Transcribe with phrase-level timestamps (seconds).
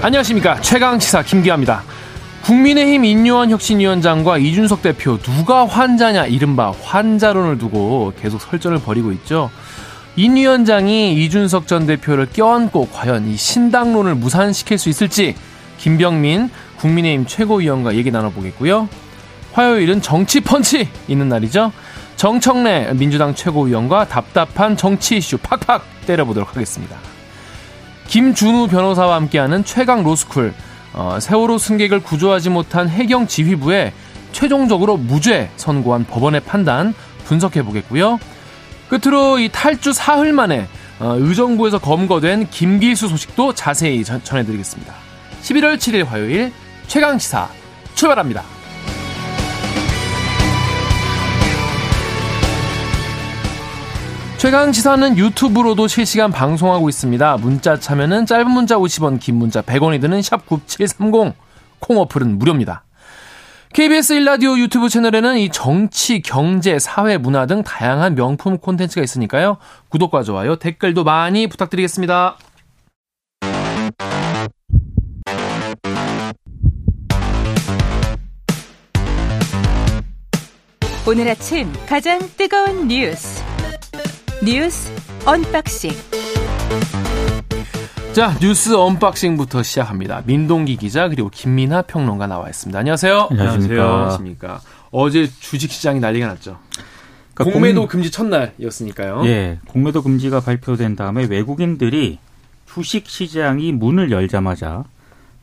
[0.00, 1.82] 안녕하십니까 최강시사 김기아입니다.
[2.42, 9.50] 국민의힘 인요한 혁신위원장과 이준석 대표 누가 환자냐 이른바 환자론을 두고 계속 설전을 벌이고 있죠.
[10.14, 15.34] 인 위원장이 이준석 전 대표를 껴안고 과연 이 신당론을 무산시킬 수 있을지
[15.78, 18.88] 김병민 국민의힘 최고위원과 얘기 나눠보겠고요.
[19.52, 21.72] 화요일은 정치 펀치 있는 날이죠.
[22.14, 26.96] 정청래 민주당 최고위원과 답답한 정치 이슈 팍팍 때려보도록 하겠습니다.
[28.08, 30.54] 김준우 변호사와 함께하는 최강 로스쿨
[30.94, 33.92] 어, 세월호 승객을 구조하지 못한 해경 지휘부에
[34.32, 36.94] 최종적으로 무죄 선고한 법원의 판단
[37.26, 38.18] 분석해 보겠고요.
[38.88, 40.66] 끝으로 이 탈주 사흘 만에
[40.98, 44.94] 어, 의정부에서 검거된 김기수 소식도 자세히 전, 전해드리겠습니다.
[45.42, 46.52] 11월 7일 화요일
[46.86, 47.48] 최강 시사
[47.94, 48.57] 출발합니다.
[54.38, 57.38] 최강 시사는 유튜브로도 실시간 방송하고 있습니다.
[57.38, 61.34] 문자 참여는 짧은 문자 50원, 긴 문자 100원이 드는 샵 9730,
[61.80, 62.84] 콩 어플은 무료입니다.
[63.74, 69.58] KBS 일라디오 유튜브 채널에는 이 정치, 경제, 사회, 문화 등 다양한 명품 콘텐츠가 있으니까요.
[69.88, 72.36] 구독과 좋아요, 댓글도 많이 부탁드리겠습니다.
[81.08, 83.47] 오늘 아침 가장 뜨거운 뉴스
[84.50, 84.90] 뉴스
[85.26, 85.90] 언박싱.
[88.14, 90.22] 자, 뉴스 언박싱부터 시작합니다.
[90.24, 92.78] 민동기 기자 그리고 김민하 평론가 나와 있습니다.
[92.78, 93.28] 안녕하세요.
[93.30, 93.84] 안녕하십니까.
[93.84, 94.60] 안녕하십니까.
[94.90, 96.56] 어제 주식 시장이 난리가 났죠.
[97.34, 97.88] 그러니까 공매도 공...
[97.88, 99.26] 금지 첫날이었으니까요.
[99.26, 102.18] 예, 공매도 금지가 발표된 다음에 외국인들이
[102.64, 104.84] 주식 시장이 문을 열자마자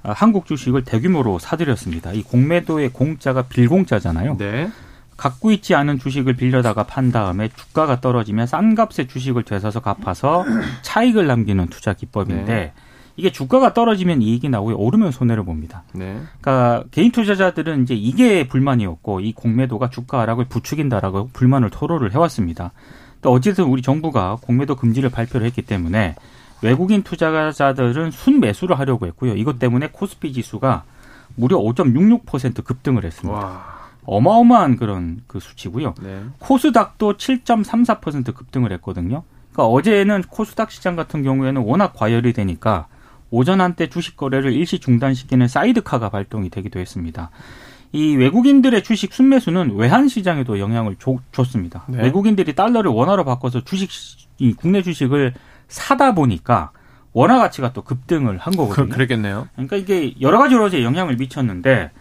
[0.02, 2.12] 한국 주식을 대규모로 사들였습니다.
[2.14, 4.38] 이 공매도의 공자가 빌공자잖아요.
[4.38, 4.72] 네.
[5.17, 10.44] 갖고 있지 않은 주식을 빌려다가 판 다음에 주가가 떨어지면 싼 값에 주식을 되서서 갚아서
[10.84, 12.73] 차익을 남기는 투자 기법인데 네.
[13.17, 14.75] 이게 주가가 떨어지면 이익이 나고요.
[14.75, 15.84] 오르면 손해를 봅니다.
[15.94, 16.19] 네.
[16.41, 22.72] 그러니까 개인 투자자들은 이제 이게 불만이었고 이 공매도가 주가 하락을 부추긴다라고 불만을 토로를 해왔습니다.
[23.22, 26.16] 또 어쨌든 우리 정부가 공매도 금지를 발표를 했기 때문에
[26.61, 29.35] 외국인 투자자들은 순매수를 하려고 했고요.
[29.35, 30.84] 이것 때문에 코스피 지수가
[31.35, 33.40] 무려 5.66% 급등을 했습니다.
[33.40, 33.75] 와.
[34.05, 35.95] 어마어마한 그런 그 수치고요.
[36.01, 36.23] 네.
[36.39, 39.23] 코스닥도 7.34% 급등을 했거든요.
[39.51, 42.88] 그러니까 어제는 코스닥 시장 같은 경우에는 워낙 과열이 되니까
[43.31, 47.31] 오전 한때 주식 거래를 일시 중단시키는 사이드카가 발동이 되기도 했습니다.
[47.91, 51.85] 이 외국인들의 주식 순매수는 외환 시장에도 영향을 줘, 줬습니다.
[51.87, 52.01] 네.
[52.03, 53.89] 외국인들이 달러를 원화로 바꿔서 주식
[54.37, 55.33] 이 국내 주식을
[55.67, 56.72] 사다 보니까
[57.13, 58.89] 원화 가치가 또 급등을 한 거거든요.
[58.89, 59.47] 그, 그랬겠네요.
[59.53, 61.91] 그러니까 이게 여러 가지로 이제 영향을 미쳤는데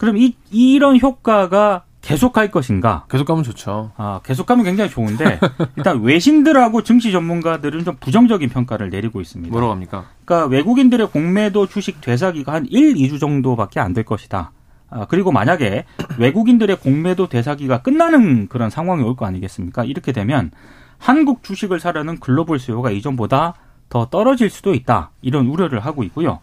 [0.00, 3.04] 그럼 이 이런 효과가 계속할 것인가?
[3.10, 3.92] 계속가면 좋죠.
[3.98, 5.38] 아, 계속가면 굉장히 좋은데
[5.76, 9.52] 일단 외신들하고 증시 전문가들은 좀 부정적인 평가를 내리고 있습니다.
[9.52, 10.06] 뭐라고 합니까?
[10.24, 14.52] 그러니까 외국인들의 공매도 주식 되사기가 한 1, 2주 정도밖에 안 될 것이다.
[14.88, 15.84] 아, 그리고 만약에
[16.18, 19.84] 외국인들의 공매도 되사기가 끝나는 그런 상황이 올 거 아니겠습니까?
[19.84, 20.50] 이렇게 되면
[20.96, 23.52] 한국 주식을 사려는 글로벌 수요가 이전보다
[23.90, 25.10] 더 떨어질 수도 있다.
[25.20, 26.38] 이런 우려를 하고 있고요.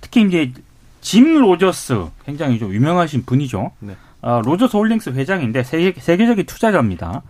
[0.00, 0.52] 특히 이제
[1.02, 3.72] 짐 로저스 굉장히 좀 유명하신 분이죠.
[3.80, 3.94] 네.
[4.22, 7.22] 어, 로저스 홀딩스 회장인데 세계, 세계적인 투자자입니다.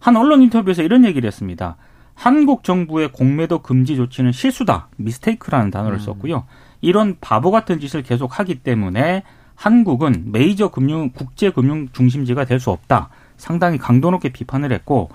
[0.00, 1.76] 한 언론 인터뷰에서 이런 얘기를 했습니다.
[2.14, 6.00] 한국 정부의 공매도 금지 조치는 실수다, mistake라는 단어를 음.
[6.00, 6.44] 썼고요.
[6.82, 9.22] 이런 바보 같은 짓을 계속 하기 때문에
[9.54, 13.10] 한국은 메이저 금융 국제 금융 중심지가 될 수 없다.
[13.36, 15.08] 상당히 강도 높게 비판을 했고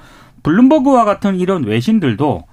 [0.43, 2.43] 블룸버그와 같은 이런 외신들도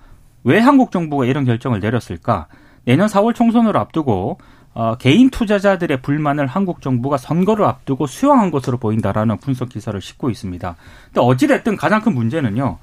[0.44, 2.46] 왜 한국 정부가 이런 결정을 내렸을까?
[2.84, 4.38] 내년 4월 총선을 앞두고
[4.74, 10.76] 어, 개인 투자자들의 불만을 한국 정부가 선거를 앞두고 수용한 것으로 보인다라는 분석 기사를 싣고 있습니다.
[11.06, 12.78] 근데 어찌됐든 가장 큰 문제는요,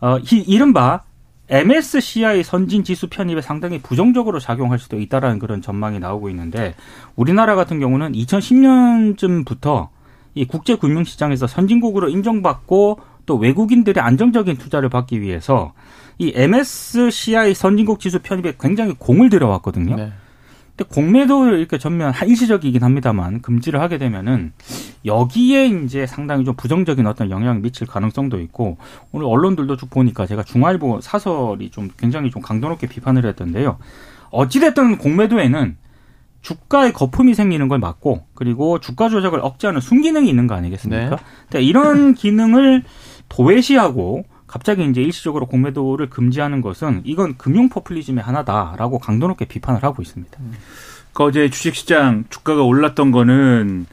[0.00, 1.02] 어, 이, 이른바
[1.48, 6.74] MSCI 선진 지수 편입에 상당히 부정적으로 작용할 수도 있다라는 그런 전망이 나오고 있는데
[7.14, 9.88] 우리나라 같은 경우는 2010년쯤부터
[10.34, 15.72] 이 국제 금융 시장에서 선진국으로 인정받고 또 외국인들의 안정적인 투자를 받기 위해서
[16.18, 19.96] 이 MSCI 선진국 지수 편입에 굉장히 공을 들여왔거든요.
[19.96, 20.12] 네.
[20.76, 24.52] 근데 공매도 이렇게 전면 일시적이긴 합니다만 금지를 하게 되면은
[25.06, 28.76] 여기에 이제 상당히 좀 부정적인 어떤 영향을 미칠 가능성도 있고
[29.10, 33.78] 오늘 언론들도 쭉 보니까 제가 중앙일보 사설이 좀 굉장히 좀 강도 높게 비판을 했던데요.
[34.30, 35.76] 어찌됐든 공매도에는
[36.42, 41.18] 주가에 거품이 생기는 걸 막고 그리고 주가 조작을 억제하는 순기능이 있는 거 아니겠습니까?
[41.50, 41.62] 네.
[41.62, 42.84] 이런 기능을
[43.28, 50.02] 도외시하고 갑자기 이제 일시적으로 공매도를 금지하는 것은 이건 금융 포퓰리즘의 하나다라고 강도 높게 비판을 하고
[50.02, 50.38] 있습니다.
[51.12, 53.86] 그 어제 주식시장 주가가 올랐던 거는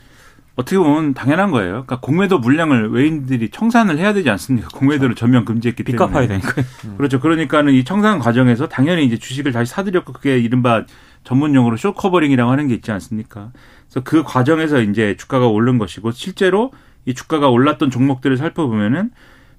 [0.56, 1.72] 어떻게 보면 당연한 거예요.
[1.72, 4.68] 그러니까 공매도 물량을 외인들이 청산을 해야 되지 않습니까?
[4.78, 5.98] 공매도를 전면 금지했기 때문에.
[5.98, 6.54] 빚 갚아야 되니까.
[6.98, 7.20] 그렇죠.
[7.20, 10.86] 그러니까는 이 청산 과정에서 당연히 이제 주식을 다시 사들였고 그게 이른바
[11.24, 13.52] 전문 용어로 short covering이라고 하는 게 있지 않습니까?
[13.90, 16.72] 그래서 그 과정에서 이제 주가가 오른 것이고 실제로
[17.06, 19.12] 이 주가가 올랐던 종목들을 살펴보면은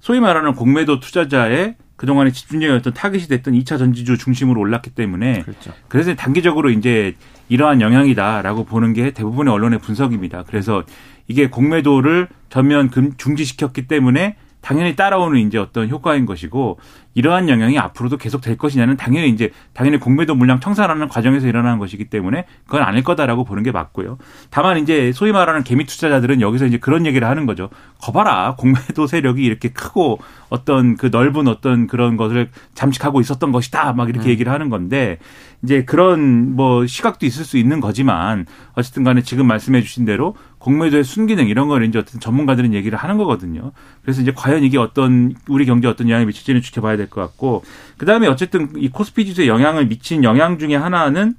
[0.05, 5.73] 소위 말하는 공매도 투자자의 그동안의 집중력이었던 타깃이 됐던 2차 전지주 중심으로 올랐기 때문에 그렇죠.
[5.89, 7.15] 그래서 단기적으로 이제
[7.49, 10.45] 이러한 영향이다라고 보는 게 대부분의 언론의 분석입니다.
[10.47, 10.83] 그래서
[11.27, 16.79] 이게 공매도를 전면 금 중지시켰기 때문에 당연히 따라오는 이제 어떤 효과인 것이고
[17.14, 22.06] 이러한 영향이 앞으로도 계속 될 것이냐는 당연히 이제 당연히 공매도 물량 청산하는 과정에서 일어나는 것이기
[22.06, 24.19] 때문에 그건 아닐 거다라고 보는 게 맞고요.
[24.50, 27.70] 다만 이제 소위 말하는 개미 투자자들은 여기서 이제 그런 얘기를 하는 거죠.
[28.00, 30.19] 거봐라 공매도 세력이 이렇게 크고
[30.49, 34.31] 어떤 그 넓은 어떤 그런 것을 잠식하고 있었던 것이다 막 이렇게 음.
[34.31, 35.19] 얘기를 하는 건데
[35.62, 41.05] 이제 그런 뭐 시각도 있을 수 있는 거지만 어쨌든 간에 지금 말씀해 주신 대로 공매도의
[41.05, 43.72] 순기능 이런 걸 이제 어떤 전문가들은 얘기를 하는 거거든요.
[44.02, 47.65] 그래서 이제 과연 이게 어떤 우리 경제에 어떤 영향을 미칠지는 지켜봐야 될것 같고
[47.97, 51.35] 그다음에 어쨌든 이 코스피 지수에 영향을 미친 영향 중에 하나는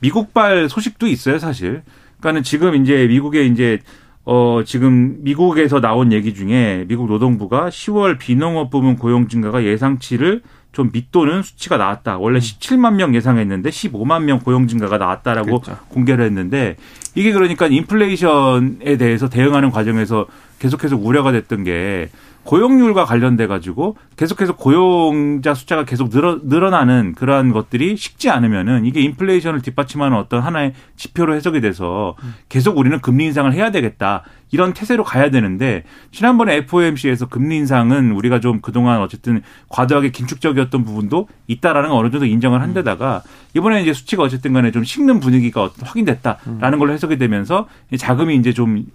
[0.00, 1.82] 미국발 소식도 있어요, 사실.
[2.20, 3.78] 그러니까는 지금 이제 미국에 이제
[4.24, 10.42] 어 지금 미국에서 나온 얘기 중에 미국 노동부가 10월 비농업 부문 고용 증가가 예상치를
[10.72, 12.18] 좀 밑도는 수치가 나왔다.
[12.18, 12.96] 원래 17만 음.
[12.96, 15.78] 명 예상했는데 15만 명 고용 증가가 나왔다라고 그렇죠.
[15.88, 16.76] 공개를 했는데
[17.14, 20.26] 이게 그러니까 인플레이션에 대해서 대응하는 과정에서
[20.58, 22.10] 계속해서 우려가 됐던 게
[22.48, 29.60] 고용률과 관련돼 가지고 계속해서 고용자 숫자가 계속 늘어, 늘어나는 그러한 것들이 식지 않으면은 이게 인플레이션을
[29.60, 32.14] 뒷받침하는 어떤 하나의 지표로 해석이 돼서
[32.48, 34.22] 계속 우리는 금리 인상을 해야 되겠다.
[34.50, 41.28] 이런 태세로 가야 되는데 지난번에 FOMC에서 금리 인상은 우리가 좀 그동안 어쨌든 과도하게 긴축적이었던 부분도
[41.48, 43.22] 있다라는 걸 어느 정도 인정을 한 데다가
[43.54, 47.68] 이번에 이제 수치가 어쨌든 간에 좀 식는 분위기가 확인됐다라는 걸로 해석이 되면서
[47.98, 48.86] 자금이 이제 좀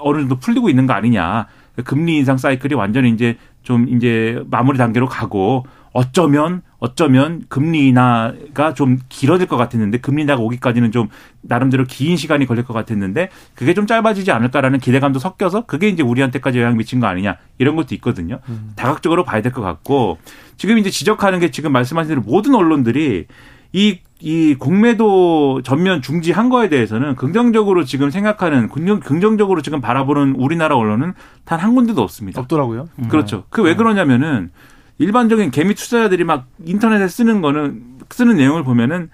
[0.00, 1.46] 어느 정도 풀리고 있는 거 아니냐.
[1.84, 8.98] 금리 인상 사이클이 완전히 이제 좀 이제 마무리 단계로 가고 어쩌면 어쩌면 금리 인하가 좀
[9.08, 11.08] 길어질 것 같았는데 금리 인하가 오기까지는 좀
[11.40, 16.60] 나름대로 긴 시간이 걸릴 것 같았는데 그게 좀 짧아지지 않을까라는 기대감도 섞여서 그게 이제 우리한테까지
[16.60, 18.38] 영향 미친 거 아니냐 이런 것도 있거든요.
[18.48, 18.72] 음.
[18.76, 20.18] 다각적으로 봐야 될 것 같고
[20.56, 23.26] 지금 이제 지적하는 게 지금 말씀하신 대로 모든 언론들이
[23.72, 30.76] 이, 이 공매도 전면 중지한 거에 대해서는 긍정적으로 지금 생각하는, 긍정, 긍정적으로 지금 바라보는 우리나라
[30.76, 32.40] 언론은 단 한 군데도 없습니다.
[32.40, 32.88] 없더라고요.
[32.98, 33.08] 음.
[33.08, 33.44] 그렇죠.
[33.50, 34.50] 그 왜 그러냐면은
[34.98, 39.10] 일반적인 개미 투자자들이 막 인터넷에 쓰는 거는, 쓰는 내용을 보면은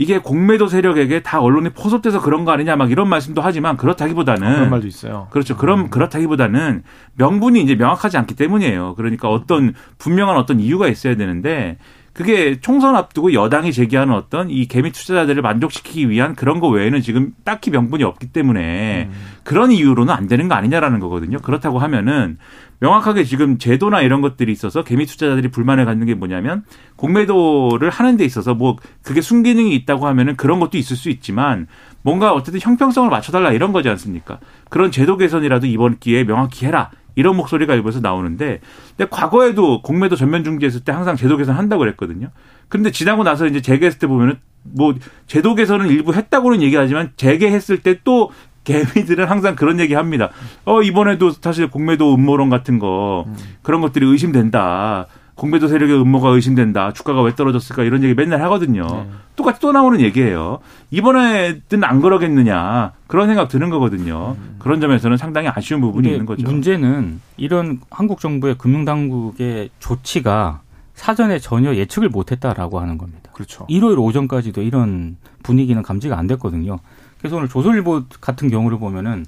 [0.00, 4.54] 이게 공매도 세력에게 다 언론이 포섭돼서 그런 거 아니냐 막 이런 말씀도 하지만 그렇다기보다는 아,
[4.54, 5.26] 그런 말도 있어요.
[5.30, 5.56] 그렇죠.
[5.56, 5.90] 그럼 음.
[5.90, 6.84] 그렇다기보다는
[7.16, 8.94] 명분이 이제 명확하지 않기 때문이에요.
[8.94, 11.78] 그러니까 어떤 분명한 어떤 이유가 있어야 되는데
[12.18, 17.32] 그게 총선 앞두고 여당이 제기하는 어떤 이 개미 투자자들을 만족시키기 위한 그런 거 외에는 지금
[17.44, 19.14] 딱히 명분이 없기 때문에 음.
[19.44, 21.38] 그런 이유로는 안 되는 거 아니냐라는 거거든요.
[21.38, 22.38] 그렇다고 하면은
[22.80, 26.64] 명확하게 지금 제도나 이런 것들이 있어서 개미 투자자들이 불만을 갖는 게 뭐냐면
[26.96, 31.68] 공매도를 하는 데 있어서 뭐 그게 순기능이 있다고 하면은 그런 것도 있을 수 있지만
[32.02, 34.40] 뭔가 어쨌든 형평성을 맞춰달라 이런 거지 않습니까?
[34.70, 36.90] 그런 제도 개선이라도 이번 기회에 명확히 해라.
[37.18, 38.60] 이런 목소리가 일부에서 나오는데
[38.96, 42.28] 근데 과거에도 공매도 전면 중지했을 때 항상 제도 개선 한다고 그랬거든요.
[42.68, 44.94] 근데 지나고 나서 이제 재개했을 때 보면은 뭐
[45.26, 48.30] 제도 개선은 일부 했다고는 얘기하지만 재개했을 때또
[48.62, 50.30] 개미들은 항상 그런 얘기 합니다.
[50.64, 53.26] 어, 이번에도 사실 공매도 음모론 같은 거
[53.62, 55.06] 그런 것들이 의심된다.
[55.38, 56.92] 공매도 세력의 음모가 의심된다.
[56.92, 58.86] 주가가 왜 떨어졌을까 이런 얘기 맨날 하거든요.
[58.86, 59.08] 네.
[59.36, 60.58] 똑같이 또 나오는 얘기예요.
[60.90, 64.36] 이번에는 안 그러겠느냐 그런 생각 드는 거거든요.
[64.36, 64.56] 음.
[64.58, 66.44] 그런 점에서는 상당히 아쉬운 부분이 있는 거죠.
[66.44, 70.62] 문제는 이런 한국 정부의 금융당국의 조치가
[70.94, 73.30] 사전에 전혀 예측을 못했다라고 하는 겁니다.
[73.32, 73.64] 그렇죠.
[73.68, 76.80] 일요일 오전까지도 이런 분위기는 감지가 안 됐거든요.
[77.18, 79.24] 그래서 오늘 조선일보 같은 경우를 보면은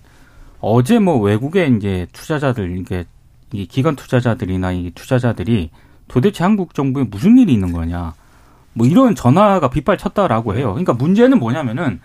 [0.61, 3.05] 어제 뭐 외국의 이제 투자자들 이게
[3.53, 5.71] 이 기관 투자자들이나 이 투자자들이
[6.11, 8.15] 도대체 한국 정부에 무슨 일이 있는 거냐.
[8.73, 10.71] 뭐 이런 전화가 빗발쳤다라고 해요.
[10.71, 12.01] 그러니까 문제는 뭐냐면은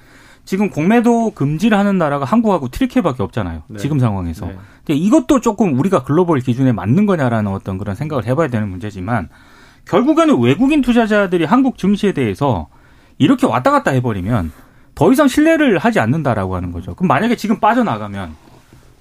[0.45, 3.63] 지금 공매도 금지를 하는 나라가 한국하고 트리케밖에 없잖아요.
[3.67, 3.79] 네.
[3.79, 4.45] 지금 상황에서.
[4.45, 4.57] 네.
[4.85, 9.29] 근데 이것도 조금 우리가 글로벌 기준에 맞는 거냐라는 어떤 그런 생각을 해봐야 되는 문제지만
[9.85, 12.67] 결국에는 외국인 투자자들이 한국 증시에 대해서
[13.17, 14.51] 이렇게 왔다 갔다 해버리면
[14.93, 16.93] 더 이상 신뢰를 하지 않는다라고 하는 거죠.
[16.93, 18.35] 그럼 만약에 지금 빠져나가면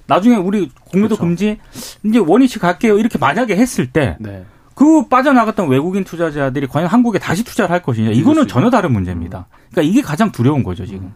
[0.07, 1.23] 나중에 우리 공매도 그렇죠.
[1.23, 1.59] 금지
[2.05, 4.45] 이제 원위치 갈게요 이렇게 만약에 했을 때 네.
[4.75, 9.47] 그 빠져나갔던 외국인 투자자들이 과연 한국에 다시 투자를 할 것이냐 이거는 전혀 다른 문제입니다.
[9.71, 11.13] 그러니까 이게 가장 두려운 거죠 지금.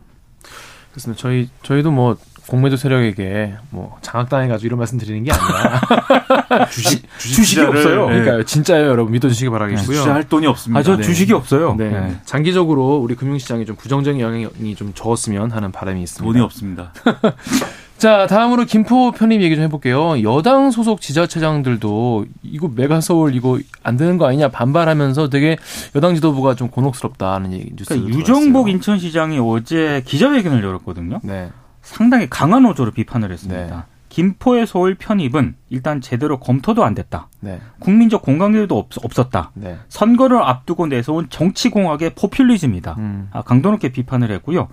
[0.92, 1.20] 그렇습니다.
[1.20, 2.16] 저희 저희도 뭐
[2.48, 8.08] 공매도 세력에게 뭐 장악당해가지고 이런 말씀 드리는 게 아니라 주식 주식 이 없어요.
[8.08, 8.20] 네.
[8.20, 9.98] 그러니까 진짜예요, 여러분 믿어주시기 바라겠고요.
[9.98, 10.80] 투자할 돈이 없습니다.
[10.80, 11.02] 아, 저 네.
[11.02, 11.74] 주식이 없어요.
[11.76, 11.90] 네.
[11.90, 12.16] 네.
[12.24, 16.32] 장기적으로 우리 금융시장에 좀 부정적인 영향이 좀 적었으면 하는 바람이 있습니다.
[16.32, 16.92] 돈이 없습니다.
[17.98, 20.22] 자, 다음으로 김포 편입 얘기 좀 해볼게요.
[20.22, 25.56] 여당 소속 지자체장들도 이거 메가서울 이거 안 되는 거 아니냐 반발하면서 되게
[25.96, 27.88] 여당 지도부가 좀 곤혹스럽다는 얘기 뉴스.
[27.88, 31.18] 그러니까 유정복 인천시장이 어제 기자회견을 열었거든요.
[31.24, 31.50] 네.
[31.82, 33.76] 상당히 강한 어조로 비판을 했습니다.
[33.76, 33.82] 네.
[34.10, 37.28] 김포의 서울 편입은 일단 제대로 검토도 안 됐다.
[37.40, 37.60] 네.
[37.80, 39.50] 국민적 공감대도 없, 없었다.
[39.54, 39.76] 네.
[39.88, 42.94] 선거를 앞두고 내세운 정치공학의 포퓰리즘이다.
[42.98, 43.28] 음.
[43.32, 44.68] 아, 강도 높게 비판을 했고요.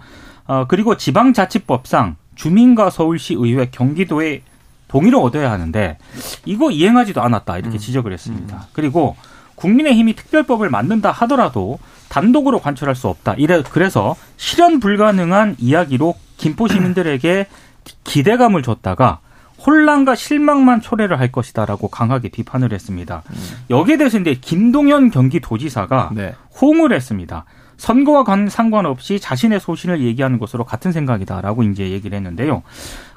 [0.48, 4.42] 어, 그리고 지방자치법상 주민과 서울시 의회 경기도에
[4.88, 5.98] 동의를 얻어야 하는데
[6.46, 8.68] 이거 이행하지도 않았다 이렇게 지적을 했습니다.
[8.74, 9.16] 그리고
[9.56, 13.34] 국민의힘이 특별법을 만든다 하더라도 단독으로 관철할 수 없다.
[13.38, 17.48] 이래 그래서 실현 불가능한 이야기로 김포 시민들에게
[18.04, 19.20] 기대감을 줬다가
[19.66, 23.24] 혼란과 실망만 초래를 할 것이다라고 강하게 비판을 했습니다.
[23.70, 26.36] 여기에 대해서 이제 김동연 경기도지사가 네.
[26.62, 27.46] 호응을 했습니다.
[27.78, 32.64] 선거와 관- 상관없이 자신의 소신을 얘기하는 것으로 같은 생각이다라고 이제 얘기를 했는데요.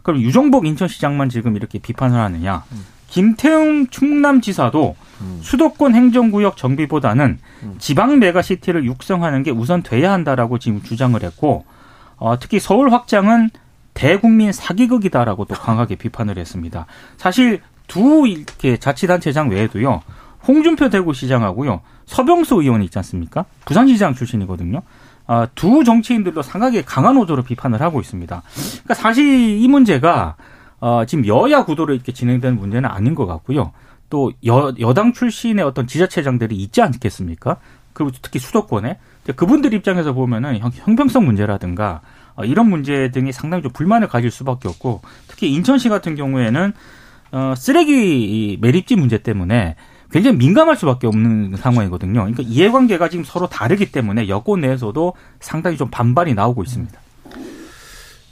[0.02, 2.64] 그럼 유정복 인천시장만 지금 이렇게 비판을 하느냐?
[3.08, 4.94] 김태웅 충남지사도
[5.40, 7.38] 수도권 행정구역 정비보다는
[7.78, 11.64] 지방 메가시티를 육성하는 게 우선 돼야 한다라고 지금 주장을 했고,
[12.16, 13.50] 어, 특히 서울 확장은
[13.94, 16.86] 대국민 사기극이다라고 또 강하게 비판을 했습니다.
[17.16, 20.02] 사실 두 이렇게 자치단체장 외에도요,
[20.46, 23.44] 홍준표 대구시장하고요, 서병수 의원이 있지 않습니까?
[23.66, 24.82] 부산시장 출신이거든요.
[25.26, 28.42] 아, 두 정치인들도 상당히 강한 어조로 비판을 하고 있습니다.
[28.72, 30.36] 그러니까 사실 이 문제가
[30.80, 33.72] 어, 지금 여야 구도로 이렇게 진행되는 문제는 아닌 것 같고요.
[34.08, 37.58] 또 여, 여당 출신의 어떤 지자체장들이 있지 않겠습니까?
[37.92, 38.98] 그리고 특히 수도권에
[39.36, 42.00] 그분들 입장에서 보면은 형, 형평성 문제라든가
[42.36, 46.72] 어, 이런 문제 등이 상당히 좀 불만을 가질 수밖에 없고 특히 인천시 같은 경우에는
[47.32, 49.76] 어, 쓰레기 이 매립지 문제 때문에
[50.10, 52.20] 굉장히 민감할 수밖에 없는 상황이거든요.
[52.20, 56.98] 그러니까 이해관계가 지금 서로 다르기 때문에 여권 내에서도 상당히 좀 반발이 나오고 있습니다.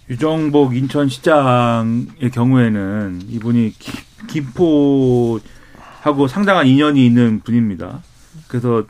[0.08, 3.92] 유정복 인천시장의 경우에는 이분이 기-
[4.28, 8.00] 김포하고 상당한 인연이 있는 분입니다.
[8.48, 8.84] 그래서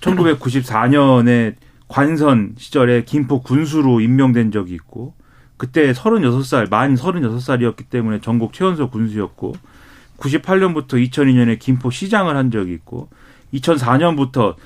[0.00, 1.54] 1994년에
[1.86, 5.14] 관선 시절에 김포 군수로 임명된 적이 있고
[5.56, 9.54] 그때 36살, 만 36살이었기 때문에 전국 최연소 군수였고
[10.18, 13.08] 98년부터 2002년에 김포 시장을 한 적이 있고
[13.54, 14.56] 2004년부터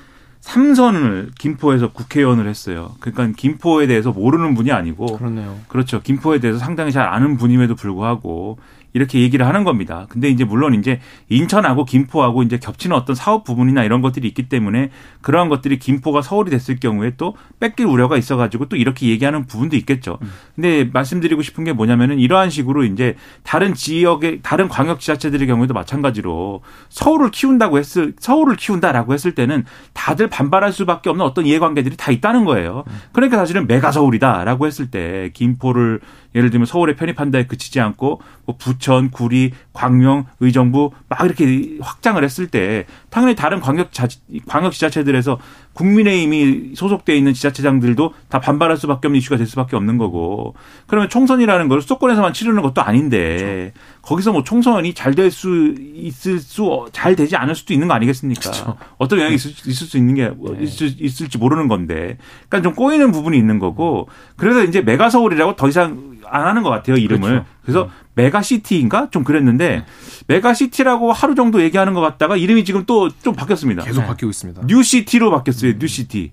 [0.41, 2.91] 삼선을 김포에서 국회의원을 했어요.
[2.99, 5.57] 그러니까 김포에 대해서 모르는 분이 아니고 그렇네요.
[5.69, 6.01] 그렇죠.
[6.01, 8.57] 김포에 대해서 상당히 잘 아는 분임에도 불구하고
[8.93, 10.05] 이렇게 얘기를 하는 겁니다.
[10.09, 14.89] 근데 이제 물론 이제 인천하고 김포하고 이제 겹치는 어떤 사업 부분이나 이런 것들이 있기 때문에
[15.21, 20.19] 그러한 것들이 김포가 서울이 됐을 경우에 또 뺏길 우려가 있어가지고 또 이렇게 얘기하는 부분도 있겠죠.
[20.55, 26.61] 근데 말씀드리고 싶은 게 뭐냐면은 이러한 식으로 이제 다른 지역의 다른 광역 지자체들의 경우에도 마찬가지로
[26.89, 32.45] 서울을 키운다고 했을 서울을 키운다라고 했을 때는 다들 반발할 수밖에 없는 어떤 이해관계들이 다 있다는
[32.45, 32.83] 거예요.
[33.11, 35.99] 그러니까 사실은 메가 서울이다라고 했을 때 김포를
[36.35, 42.21] 예를 들면 서울에 편입한 다에 그치지 않고 뭐 부천, 구리, 광명, 의정부 막 이렇게 확장을
[42.23, 44.07] 했을 때 당연히 다른 광역 자
[44.47, 45.39] 광역 지자체들에서
[45.73, 50.55] 국민의힘이 소속돼 있는 지자체장들도 다 반발할 수밖에 없는 이슈가 될 수밖에 없는 거고.
[50.87, 56.85] 그러면 총선이라는 걸 수도권에서만 치르는 것도 아닌데 거기서 뭐 총선이 잘 될 수 있을 수
[56.91, 58.77] 잘 되지 않을 수도 있는 거 아니겠습니까?
[58.97, 62.17] 어떤 영향이 있을, 있을 수 있는 게 뭐 있을, 있을 지 모르는 건데.
[62.49, 64.07] 그러니까 좀 꼬이는 부분이 있는 거고.
[64.35, 67.29] 그래서 이제 메가 서울이라고 더 이상 안 하는 것 같아요 이름을.
[67.29, 67.45] 그렇죠.
[67.63, 69.85] 그래서 메가시티인가 좀 그랬는데
[70.27, 73.83] 메가시티라고 하루 정도 얘기하는 것 같다가 이름이 지금 또 좀 바뀌었습니다.
[73.83, 74.07] 계속 네.
[74.07, 74.61] 바뀌고 있습니다.
[74.65, 75.73] 뉴시티로 바뀌었어요.
[75.79, 76.31] 뉴시티.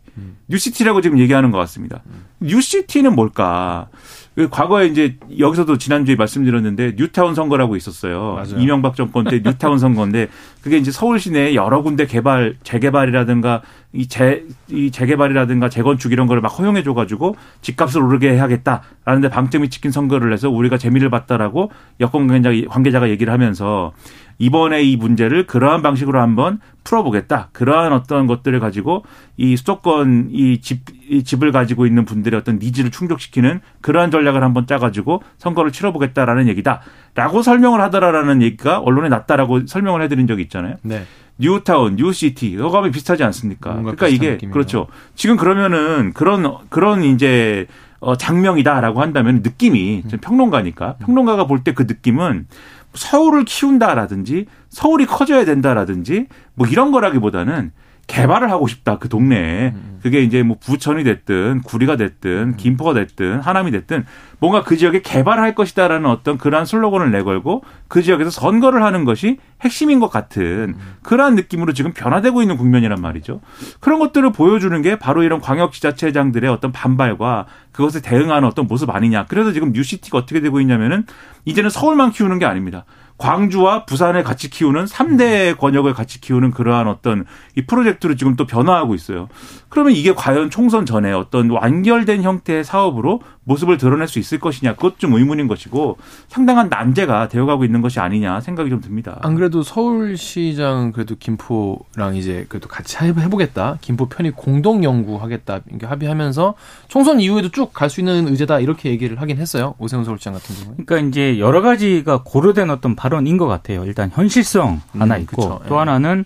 [0.49, 2.03] 뉴시티라고 지금 얘기하는 것 같습니다.
[2.41, 3.89] 뉴시티는 뭘까?
[4.35, 8.35] 그 과거에 이제 여기서도 지난주에 말씀드렸는데 뉴타운 선거라고 있었어요.
[8.35, 8.59] 맞아요.
[8.59, 10.29] 이명박 정권 때 뉴타운 선거인데
[10.63, 16.41] 그게 이제 서울 시내 여러 군데 개발, 재개발이라든가 이 재, 이 재개발이라든가 재건축 이런 거를
[16.43, 22.29] 막 허용해 줘 가지고 집값을 오르게 해야겠다라는데 방점이 찍힌 선거를 해서 우리가 재미를 봤다라고 여권
[22.29, 23.93] 관계자, 관계자가 얘기를 하면서
[24.41, 27.51] 이번에 이 문제를 그러한 방식으로 한번 풀어보겠다.
[27.53, 29.05] 그러한 어떤 것들을 가지고
[29.37, 34.67] 이 수도권 이 집, 이 집을 가지고 있는 분들의 어떤 needs를 충족시키는 그러한 전략을 한번
[34.67, 36.81] 짜가지고 선거를 치러보겠다라는 얘기다.
[37.15, 40.77] 라고 설명을 하더라라는 얘기가 언론에 났다라고 설명을 해드린 적이 있잖아요.
[40.83, 41.05] 네.
[41.39, 43.75] 뉴타운, 뉴시티, 어감이 비슷하지 않습니까?
[43.77, 44.53] 그러니까 이게 느낌이네요.
[44.55, 44.87] 그렇죠.
[45.15, 47.67] 지금 그러면은 그런 그런 이제
[48.03, 50.09] 어 작명이다라고 한다면 느낌이 음.
[50.09, 52.47] 좀 평론가니까 평론가가 볼 때 그 느낌은
[52.95, 57.73] 서울을 키운다라든지 서울이 커져야 된다라든지 뭐 이런 거라기보다는
[58.11, 63.71] 개발을 하고 싶다 그 동네에 그게 이제 뭐 부천이 됐든 구리가 됐든 김포가 됐든 하남이
[63.71, 64.05] 됐든
[64.41, 70.01] 뭔가 그 지역에 개발할 것이다라는 어떤 그러한 슬로건을 내걸고 그 지역에서 선거를 하는 것이 핵심인
[70.01, 73.41] 것 같은 그러한 느낌으로 지금 변화되고 있는 국면이란 말이죠.
[73.79, 79.27] 그런 것들을 보여주는 게 바로 이런 광역지자체장들의 어떤 반발과 그것에 대응하는 어떤 모습 아니냐.
[79.27, 81.05] 그래서 지금 뉴시티가 어떻게 되고 있냐면은
[81.45, 82.85] 이제는 서울만 키우는 게 아닙니다.
[83.21, 88.95] 광주와 부산을 같이 키우는 3대 권역을 같이 키우는 그러한 어떤 이 프로젝트로 지금 또 변화하고
[88.95, 89.29] 있어요.
[89.69, 94.99] 그러면 이게 과연 총선 전에 어떤 완결된 형태의 사업으로 모습을 드러낼 수 있을 것이냐 그것
[95.01, 99.19] 좀 의문인 것이고 상당한 난제가 되어가고 있는 것이 아니냐 생각이 좀 듭니다.
[99.23, 103.79] 안 그래도 서울시장 그래도 김포랑 이제 그래도 같이 해보겠다.
[103.81, 105.61] 김포 편이 공동 연구하겠다.
[105.75, 106.55] 이게 합의하면서
[106.89, 109.75] 총선 이후에도 쭉 갈 수 있는 의제다 이렇게 얘기를 하긴 했어요.
[109.79, 110.85] 오세훈 서울시장 같은 경우는.
[110.87, 113.85] 그러니까 이제 여러 가지가 고려된 어떤 발언인 것 같아요.
[113.85, 115.61] 일단 현실성 하나 음, 있고 그쵸.
[115.69, 115.79] 또 예.
[115.81, 116.25] 하나는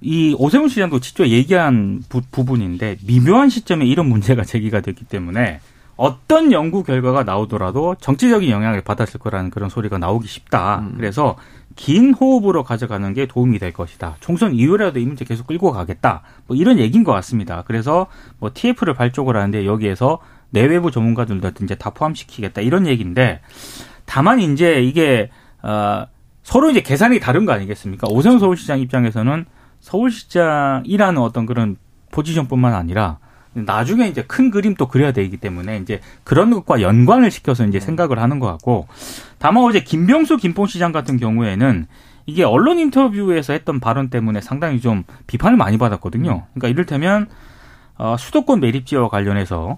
[0.00, 5.60] 이 오세훈 시장도 직접 얘기한 부, 부분인데 미묘한 시점에 이런 문제가 제기가 됐기 때문에
[5.96, 10.80] 어떤 연구 결과가 나오더라도 정치적인 영향을 받았을 거라는 그런 소리가 나오기 쉽다.
[10.80, 10.94] 음.
[10.96, 11.36] 그래서
[11.74, 14.16] 긴 호흡으로 가져가는 게 도움이 될 것이다.
[14.20, 16.22] 총선 이후라도 이 문제 계속 끌고 가겠다.
[16.46, 17.64] 뭐 이런 얘기인 것 같습니다.
[17.66, 18.06] 그래서
[18.38, 20.18] 뭐 TF를 발족을 하는데 여기에서
[20.50, 23.40] 내외부 전문가들도 이제 다 포함시키겠다 이런 얘기인데
[24.04, 25.30] 다만 이제 이게
[25.62, 26.06] 어,
[26.42, 28.06] 서로 이제 계산이 다른 거 아니겠습니까?
[28.08, 29.46] 오세훈 서울시장 입장에서는
[29.80, 31.76] 서울시장이라는 어떤 그런
[32.12, 33.18] 포지션뿐만 아니라
[33.64, 38.38] 나중에 이제 큰 그림도 그려야 되기 때문에 이제 그런 것과 연관을 시켜서 이제 생각을 하는
[38.38, 38.86] 것 같고
[39.38, 41.86] 다만 어제 김병수 김포시장 같은 경우에는
[42.26, 46.46] 이게 언론 인터뷰에서 했던 발언 때문에 상당히 좀 비판을 많이 받았거든요.
[46.52, 47.28] 그러니까 이를테면
[47.96, 49.76] 어, 수도권 매립지와 관련해서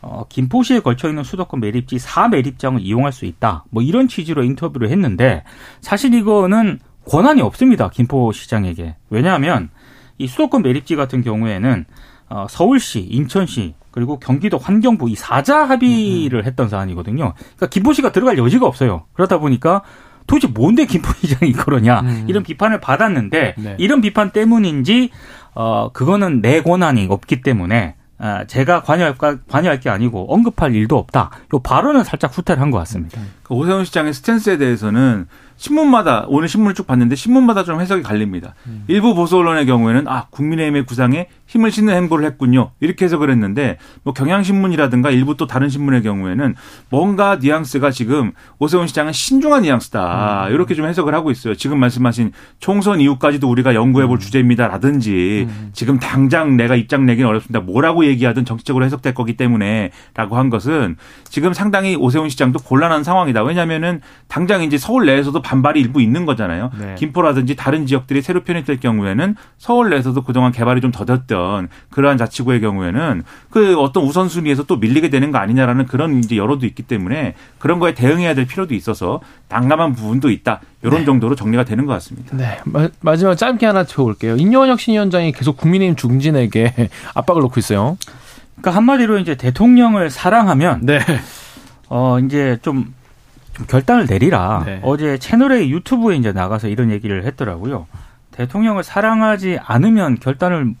[0.00, 3.64] 어, 김포시에 걸쳐 있는 수도권 매립지 4매립장을 이용할 수 있다.
[3.70, 5.42] 뭐 이런 취지로 인터뷰를 했는데
[5.80, 7.90] 사실 이거는 권한이 없습니다.
[7.90, 8.94] 김포시장에게.
[9.10, 9.70] 왜냐하면
[10.18, 11.84] 이 수도권 매립지 같은 경우에는
[12.30, 17.32] 어, 서울시, 인천시 그리고 경기도 환경부 이 사자 합의를 했던 사안이거든요.
[17.36, 19.04] 그러니까 김포시가 들어갈 여지가 없어요.
[19.14, 19.82] 그러다 보니까
[20.26, 22.24] 도대체 뭔데 김포 시장이 그러냐 음.
[22.28, 23.76] 이런 비판을 받았는데 네.
[23.78, 25.10] 이런 비판 때문인지
[25.54, 29.14] 어 그거는 내 권한이 없기 때문에 아, 제가 관여할,
[29.48, 31.30] 관여할 게 아니고 언급할 일도 없다.
[31.54, 33.20] 요 발언은 살짝 후퇴를 한 것 같습니다.
[33.44, 35.26] 그 오세훈 시장의 스탠스에 대해서는
[35.58, 38.54] 신문마다 오늘 신문을 쭉 봤는데 신문마다 좀 해석이 갈립니다.
[38.86, 44.14] 일부 보수 언론의 경우에는 아 국민의힘의 구상에 힘을 싣는 행보를 했군요 이렇게 해석을 했는데 뭐
[44.14, 46.54] 경향신문이라든가 일부 또 다른 신문의 경우에는
[46.90, 51.54] 뭔가 뉘앙스가 지금 오세훈 시장은 신중한 뉘앙스다 이렇게 좀 해석을 하고 있어요.
[51.56, 57.60] 지금 말씀하신 총선 이후까지도 우리가 연구해볼 주제입니다라든지 지금 당장 내가 입장 내기는 어렵습니다.
[57.60, 63.42] 뭐라고 얘기하든 정치적으로 해석될 거기 때문에라고 한 것은 지금 상당히 오세훈 시장도 곤란한 상황이다.
[63.42, 66.70] 왜냐하면은 당장 이제 서울 내에서도 반발이 일부 있는 거잖아요.
[66.78, 66.94] 네.
[66.98, 73.22] 김포라든지 다른 지역들이 새로 편입될 경우에는 서울 내에서도 그동안 개발이 좀 더뎠던 그러한 자치구의 경우에는
[73.48, 77.94] 그 어떤 우선순위에서 또 밀리게 되는 거 아니냐라는 그런 이제 여론도 있기 때문에 그런 거에
[77.94, 80.60] 대응해야 될 필요도 있어서 난감한 부분도 있다.
[80.82, 82.36] 이런 정도로 정리가 되는 것 같습니다.
[82.36, 82.58] 네.
[82.66, 84.36] 마, 마지막 짧게 하나 채워볼게요.
[84.36, 87.96] 인요한 혁신위원장이 계속 국민의힘 중진에게 압박을 놓고 있어요.
[88.56, 91.00] 그러니까 한마디로 이제 대통령을 사랑하면 네.
[91.88, 92.97] 어 이제 좀, 좀
[93.66, 94.62] 결단을 내리라.
[94.64, 94.80] 네.
[94.82, 97.86] 어제 채널A 유튜브에 이제 나가서 이런 얘기를 했더라고요.
[98.30, 100.74] 대통령을 사랑하지 않으면 결단을 못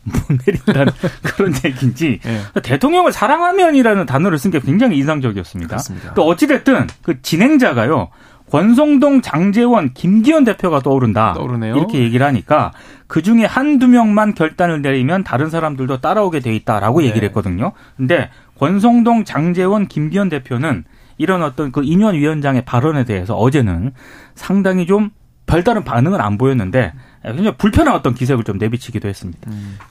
[0.46, 2.40] 내린다는 그런 얘기인지 네.
[2.62, 5.68] 대통령을 사랑하면이라는 단어를 쓴 게 굉장히 인상적이었습니다.
[5.68, 6.14] 그렇습니다.
[6.14, 8.08] 또 어찌됐든 그 진행자가요.
[8.50, 11.34] 권성동, 장재원, 김기현 대표가 떠오른다.
[11.36, 11.76] 떠오르네요.
[11.76, 12.72] 이렇게 얘기를 하니까
[13.06, 17.08] 그 중에 한두 명만 결단을 내리면 다른 사람들도 따라오게 돼 있다라고 네.
[17.08, 17.72] 얘기를 했거든요.
[17.96, 20.84] 근데 권성동, 장재원, 김기현 대표는
[21.18, 23.92] 이런 어떤 그 인현 위원장의 발언에 대해서 어제는
[24.34, 25.10] 상당히 좀
[25.46, 26.92] 별다른 반응은 안 보였는데
[27.24, 29.50] 굉장히 불편한 어떤 기색을 좀 내비치기도 했습니다.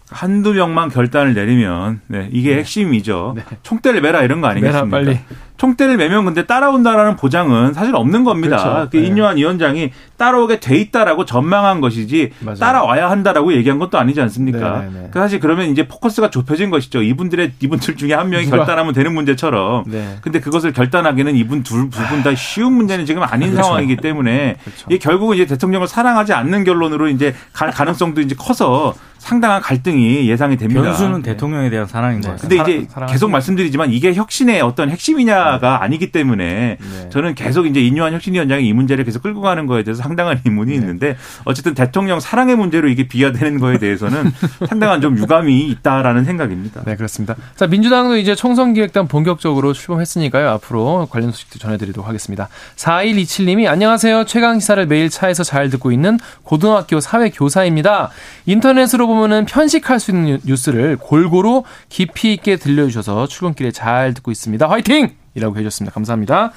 [0.10, 3.34] 한두 명만 결단을 내리면 네, 이게 핵심이죠.
[3.36, 3.44] 네.
[3.64, 4.98] 총대를 매라 이런 거 매라, 아니겠습니까?
[4.98, 5.20] 빨리.
[5.58, 8.58] 총대를 매면 근데 따라온다라는 보장은 사실 없는 겁니다.
[8.58, 8.90] 그렇죠.
[8.92, 9.08] 그 네.
[9.08, 12.58] 인요한 위원장이 따라오게 돼 있다라고 전망한 것이지 맞아요.
[12.60, 14.80] 따라와야 한다라고 얘기한 것도 아니지 않습니까?
[14.82, 15.10] 네, 네.
[15.12, 17.02] 그 사실 그러면 이제 포커스가 좁혀진 것이죠.
[17.02, 19.84] 이분들의 이분들 중에 한 명이 결단하면 되는 문제처럼.
[19.88, 20.18] 네.
[20.22, 23.64] 근데 그것을 결단하기는 이분 둘, 두 분 다 쉬운 문제는 지금 아닌 그렇죠.
[23.68, 24.86] 상황이기 때문에 그렇죠.
[24.90, 28.94] 이게 결국은 이제 대통령을 사랑하지 않는 결론으로 이제 갈 가능성도 이제 커서
[29.28, 30.82] 상당한 갈등이 예상이 됩니다.
[30.84, 32.32] 변수는 대통령에 대한 사랑인 것 네.
[32.36, 32.64] 같습니다.
[32.64, 37.10] 근데 이제 사랑- 계속 말씀드리지만 이게 혁신의 어떤 핵심이냐가 아니기 때문에 네.
[37.10, 41.18] 저는 계속 이제 인유한 혁신위원장이 이 문제를 계속 끌고 가는 거에 대해서 상당한 의문이 있는데
[41.44, 44.32] 어쨌든 대통령 사랑의 문제로 이게 비화되는 거에 대해서는
[44.70, 46.84] 상당한 좀 유감이 있다라는 생각입니다.
[46.86, 47.36] 네, 그렇습니다.
[47.58, 50.48] 자, 민주당도 이제 총선기획단 본격적으로 출범했으니까요.
[50.52, 52.48] 앞으로 관련 소식도 전해드리도록 하겠습니다.
[52.78, 54.24] 4127님이 안녕하세요.
[54.24, 58.10] 최강 시사를 매일 차에서 잘 듣고 있는 고등학교 사회 교사입니다.
[58.46, 64.68] 인터넷으로 보면 보면은 편식할 수 있는 뉴스를 골고루 깊이 있게 들려주셔서 출근길에 잘 듣고 있습니다.
[64.70, 65.16] 화이팅!
[65.36, 65.94] 이라고 해주셨습니다.
[65.94, 66.52] 감사합니다.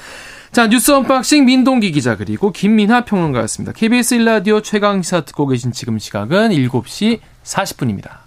[0.53, 3.73] 자, 뉴스 언박싱 민동기 기자 그리고 김민하 평론가였습니다.
[3.73, 8.20] KBS 1라디오 최강 시사 듣고 계신 지금 시각은 7시 40분입니다.